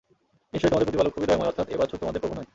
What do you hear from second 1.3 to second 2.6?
অর্থাৎ এ বাছুর তোমাদের প্রভু নয়।